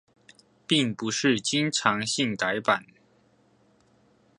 [0.65, 2.87] 並不是經常性改版